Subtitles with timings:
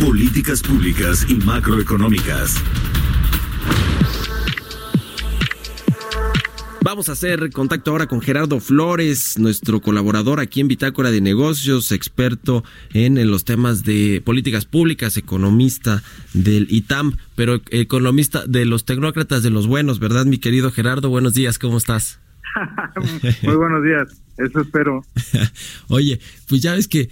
[0.00, 2.62] Políticas públicas y macroeconómicas.
[6.82, 11.92] Vamos a hacer contacto ahora con Gerardo Flores, nuestro colaborador aquí en Bitácora de Negocios,
[11.92, 12.62] experto
[12.92, 16.02] en, en los temas de políticas públicas, economista
[16.34, 21.08] del ITAM, pero economista de los tecnócratas de los buenos, ¿verdad, mi querido Gerardo?
[21.08, 22.20] Buenos días, ¿cómo estás?
[23.42, 25.04] Muy buenos días, eso espero.
[25.88, 27.08] Oye, pues ya ves que eh,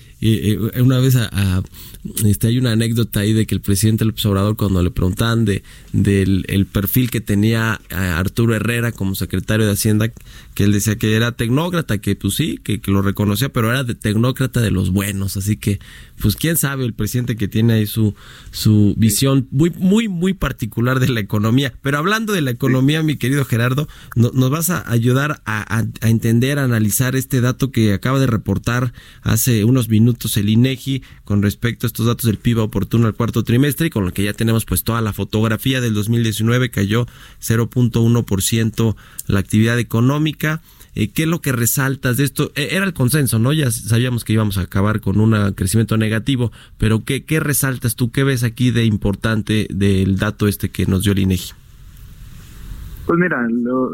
[0.74, 1.62] eh, una vez a, a,
[2.24, 5.62] este, hay una anécdota ahí de que el presidente López Obrador cuando le preguntaban de
[5.92, 10.10] del el perfil que tenía Arturo Herrera como secretario de Hacienda,
[10.54, 13.84] que él decía que era tecnócrata, que pues sí, que, que lo reconocía, pero era
[13.84, 15.80] de tecnócrata de los buenos, así que
[16.20, 18.14] pues quién sabe el presidente que tiene ahí su
[18.50, 21.72] su visión muy muy muy particular de la economía.
[21.82, 25.84] Pero hablando de la economía, mi querido Gerardo, no, nos vas a ayudar a, a,
[26.00, 28.92] a entender, a analizar este dato que acaba de reportar
[29.22, 33.42] hace unos minutos el INEGI con respecto a estos datos del PIB oportuno al cuarto
[33.42, 37.06] trimestre y con lo que ya tenemos pues toda la fotografía del 2019 cayó
[37.40, 40.41] 0.1% la actividad económica.
[40.94, 42.52] Eh, ¿Qué es lo que resaltas de esto?
[42.54, 43.52] Eh, era el consenso, ¿no?
[43.52, 48.10] Ya sabíamos que íbamos a acabar con un crecimiento negativo, pero ¿qué, ¿qué resaltas tú?
[48.10, 51.54] ¿Qué ves aquí de importante del dato este que nos dio el INEGI?
[53.06, 53.90] Pues mira, lo,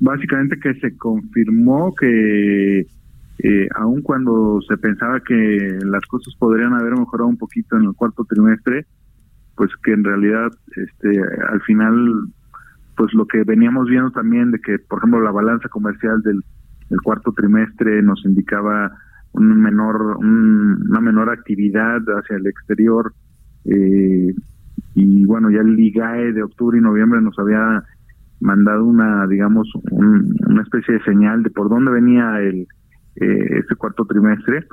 [0.00, 2.86] básicamente que se confirmó que
[3.38, 7.94] eh, aun cuando se pensaba que las cosas podrían haber mejorado un poquito en el
[7.94, 8.86] cuarto trimestre,
[9.56, 12.28] pues que en realidad este al final
[12.96, 16.42] pues lo que veníamos viendo también de que por ejemplo la balanza comercial del,
[17.02, 18.92] cuarto trimestre nos indicaba
[19.32, 23.14] un menor un, una menor actividad hacia el exterior
[23.64, 24.34] eh,
[24.94, 27.82] y bueno ya el IGAE de octubre y noviembre nos había
[28.40, 32.66] mandado una digamos un, una especie de señal de por dónde venía el
[33.16, 34.66] eh, este cuarto trimestre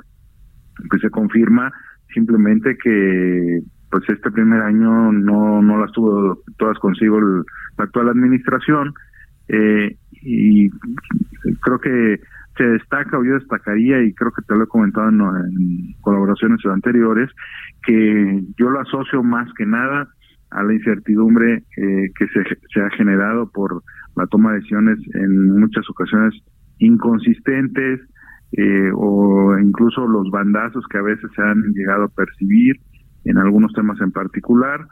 [0.90, 1.72] pues se confirma
[2.12, 7.44] simplemente que pues este primer año no no las tuvo todas consigo el,
[7.78, 8.94] la actual administración
[9.48, 10.70] eh, y
[11.60, 12.20] creo que
[12.56, 17.30] se destaca o yo destacaría y creo que te lo he comentado en, colaboraciones anteriores
[17.84, 20.08] que yo lo asocio más que nada
[20.50, 22.42] a la incertidumbre eh, que se,
[22.72, 23.82] se ha generado por
[24.16, 26.34] la toma de decisiones en muchas ocasiones
[26.78, 28.00] inconsistentes
[28.52, 32.80] eh, o incluso los bandazos que a veces se han llegado a percibir
[33.24, 34.86] en algunos temas en particular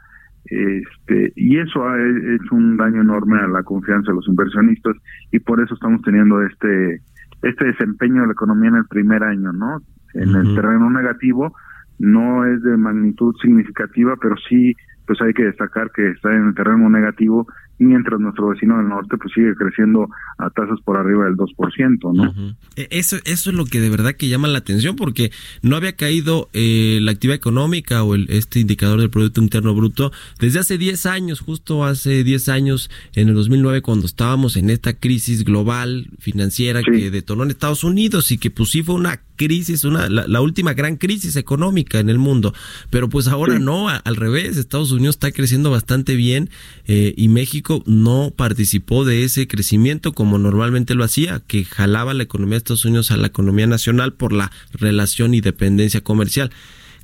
[0.45, 4.95] este y eso ha hecho un daño enorme a la confianza de los inversionistas
[5.31, 7.01] y por eso estamos teniendo este
[7.43, 9.79] este desempeño de la economía en el primer año no
[10.13, 10.49] en uh -huh.
[10.49, 11.53] el terreno negativo
[11.99, 14.73] no es de magnitud significativa pero sí
[15.05, 17.47] pues hay que destacar que está en el terreno negativo
[17.79, 22.23] mientras nuestro vecino del norte pues sigue creciendo a tasas por arriba del 2%, ¿no?
[22.23, 22.55] Uh -huh.
[22.75, 25.31] Eso eso es lo que de verdad que llama la atención porque
[25.61, 30.11] no había caído eh, la actividad económica o el, este indicador del producto interno bruto
[30.39, 34.93] desde hace 10 años, justo hace 10 años en el 2009 cuando estábamos en esta
[34.93, 36.91] crisis global financiera sí.
[36.91, 40.41] que detonó en Estados Unidos y que pues sí fue una crisis, una la, la
[40.41, 42.53] última gran crisis económica en el mundo,
[42.89, 43.63] pero pues ahora sí.
[43.63, 46.49] no, al revés, Estados Unidos está creciendo bastante bien
[46.87, 52.23] eh, y México no participó de ese crecimiento como normalmente lo hacía, que jalaba la
[52.23, 56.51] economía de Estados Unidos a la economía nacional por la relación y dependencia comercial.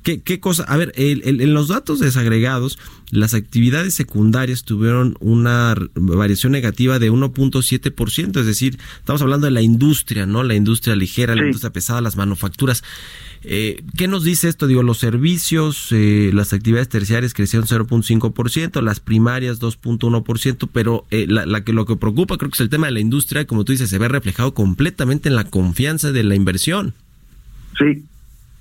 [0.06, 0.62] ¿Qué, qué cosa?
[0.68, 2.78] A ver, el, el, en los datos desagregados,
[3.10, 9.62] las actividades secundarias tuvieron una variación negativa de 1.7%, es decir, estamos hablando de la
[9.62, 10.44] industria, ¿no?
[10.44, 11.40] La industria ligera, sí.
[11.40, 12.84] la industria pesada, las manufacturas.
[13.42, 14.68] Eh, ¿Qué nos dice esto?
[14.68, 21.46] Digo, los servicios, eh, las actividades terciarias crecieron 0.5%, las primarias 2.1%, pero eh, la,
[21.46, 23.72] la, que lo que preocupa creo que es el tema de la industria, como tú
[23.72, 26.94] dices, se ve reflejado completamente en la confianza de la inversión.
[27.76, 28.04] Sí,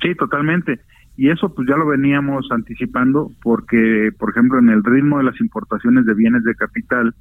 [0.01, 0.79] sí, totalmente.
[1.17, 5.39] Y eso pues ya lo veníamos anticipando porque, por ejemplo, en el ritmo de las
[5.39, 7.13] importaciones de bienes de capital,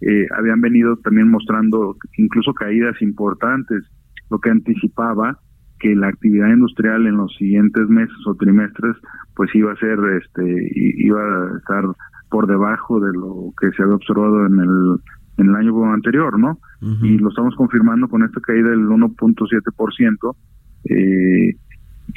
[0.00, 3.84] eh, habían venido también mostrando incluso caídas importantes,
[4.30, 5.38] lo que anticipaba
[5.80, 8.96] que la actividad industrial en los siguientes meses o trimestres
[9.34, 11.84] pues iba a ser este iba a estar
[12.30, 14.96] por debajo de lo que se había observado en el
[15.38, 16.58] en el año anterior, ¿no?
[16.82, 17.06] Uh -huh.
[17.06, 20.36] Y lo estamos confirmando con esta caída del 1.7%,
[20.84, 21.56] eh,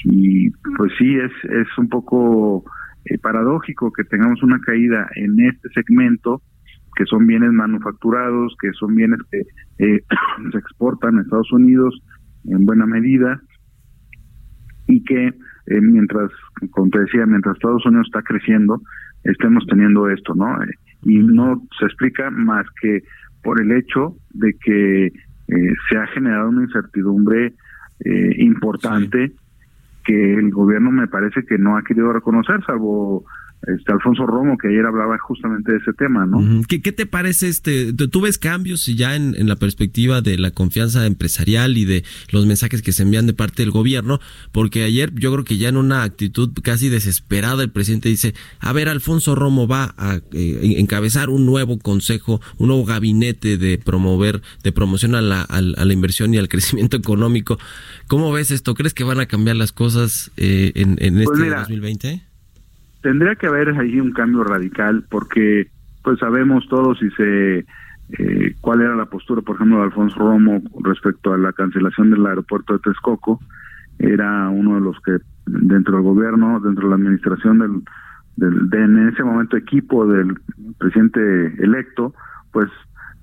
[0.06, 2.64] y pues sí, es, es un poco
[3.06, 6.42] eh, paradójico que tengamos una caída en este segmento,
[6.96, 9.42] que son bienes manufacturados, que son bienes que
[9.80, 10.04] eh,
[10.52, 12.02] se exportan a Estados Unidos
[12.46, 13.42] en buena medida,
[14.88, 16.32] y que eh, mientras,
[16.72, 18.82] como te decía, mientras Estados Unidos está creciendo,
[19.24, 20.58] estemos teniendo esto, ¿no?
[21.04, 23.04] y no se explica más que
[23.42, 25.12] por el hecho de que
[25.48, 27.54] se ha generado una incertidumbre
[28.38, 29.34] importante
[30.04, 33.26] que el gobierno me parece que no ha querido reconocer, salvo
[33.68, 36.62] este Alfonso Romo, que ayer hablaba justamente de ese tema, ¿no?
[36.68, 37.94] ¿Qué, qué te parece este?
[37.94, 42.46] ¿Tú ves cambios ya en, en, la perspectiva de la confianza empresarial y de los
[42.46, 44.20] mensajes que se envían de parte del gobierno?
[44.52, 48.74] Porque ayer yo creo que ya en una actitud casi desesperada el presidente dice, a
[48.74, 54.42] ver, Alfonso Romo va a eh, encabezar un nuevo consejo, un nuevo gabinete de promover,
[54.64, 57.58] de promoción a la, a, la inversión y al crecimiento económico.
[58.08, 58.74] ¿Cómo ves esto?
[58.74, 62.33] ¿Crees que van a cambiar las cosas eh, en, en pues este 2020?
[63.04, 65.68] Tendría que haber ahí un cambio radical porque
[66.02, 70.62] pues sabemos todos si se eh, cuál era la postura por ejemplo de Alfonso Romo
[70.84, 73.40] respecto a la cancelación del aeropuerto de Texcoco.
[74.00, 77.84] Era uno de los que dentro del gobierno dentro de la administración del,
[78.38, 80.40] del de, en ese momento equipo del
[80.80, 81.20] presidente
[81.62, 82.16] electo
[82.52, 82.70] pues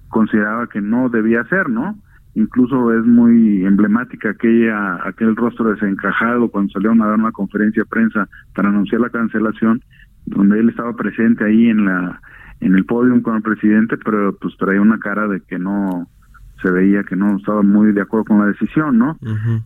[0.09, 1.97] consideraba que no debía ser no
[2.35, 7.89] incluso es muy emblemática aquella aquel rostro desencajado cuando salieron a dar una conferencia de
[7.89, 9.83] prensa para anunciar la cancelación
[10.27, 12.21] donde él estaba presente ahí en la
[12.61, 16.07] en el podio con el presidente pero pues traía una cara de que no
[16.63, 19.19] se veía que no estaba muy de acuerdo con la decisión no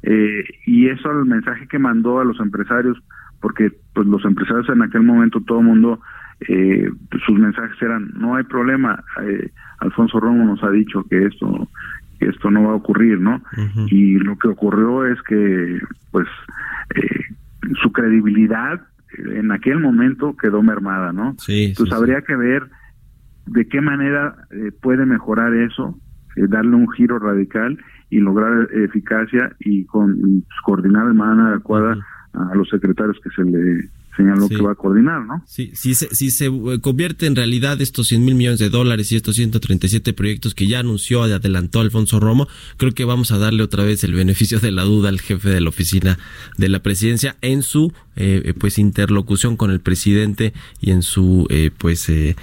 [0.03, 2.97] eh, y eso el mensaje que mandó a los empresarios
[3.41, 6.01] porque pues los empresarios en aquel momento todo el mundo
[6.49, 6.91] eh,
[7.27, 9.51] sus mensajes eran no hay problema eh,
[9.81, 11.69] Alfonso Romo nos ha dicho que esto
[12.21, 13.43] esto no va a ocurrir, ¿no?
[13.89, 15.81] Y lo que ocurrió es que,
[16.11, 16.27] pues,
[16.95, 17.21] eh,
[17.83, 18.81] su credibilidad
[19.19, 21.35] en aquel momento quedó mermada, ¿no?
[21.39, 22.69] Sí, Entonces habría que ver
[23.47, 25.99] de qué manera eh, puede mejorar eso,
[26.37, 27.79] eh, darle un giro radical
[28.11, 31.97] y lograr eficacia y con pues, coordinar de manera adecuada
[32.33, 35.43] a los secretarios que se le señaló que va a coordinar, ¿no?
[35.47, 39.11] Sí, si se, si se eh, convierte en realidad estos 100 mil millones de dólares
[39.13, 43.39] y estos 137 proyectos que ya anunció y adelantó Alfonso Romo, creo que vamos a
[43.39, 46.19] darle otra vez el beneficio de la duda al jefe de la oficina
[46.57, 51.73] de la presidencia en su eh, pues interlocución con el presidente y en su eh,
[51.77, 52.37] pues eh,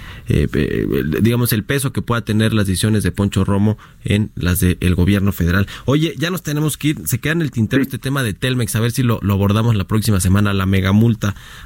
[1.22, 5.32] digamos el peso que pueda tener las decisiones de Poncho Romo en las del gobierno
[5.32, 5.66] federal.
[5.86, 8.76] Oye, ya nos tenemos que ir, se queda en el tintero este tema de Telmex,
[8.76, 10.92] a ver si lo, lo abordamos la próxima semana, la mega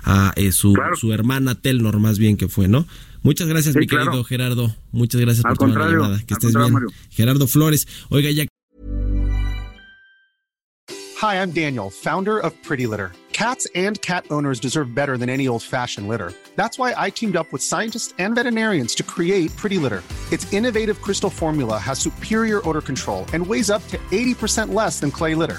[0.05, 2.87] multa a eh, su, su hermana Telnor más bien que fue, ¿no?
[3.23, 4.75] Muchas gracias, mi querido Gerardo.
[4.93, 6.23] Muchas gracias por tomar la llamada.
[6.25, 6.73] Que estés bien.
[7.11, 7.89] Gerardo Flores.
[8.09, 8.45] Oiga, ya.
[11.19, 13.11] Hi, I'm Daniel, founder of Pretty Litter.
[13.33, 16.33] Cats and cat owners deserve better than any old-fashioned litter.
[16.57, 20.03] That's why I teamed up with scientists and veterinarians to create Pretty Litter.
[20.31, 25.11] Its innovative crystal formula has superior odor control and weighs up to 80% less than
[25.11, 25.59] clay litter.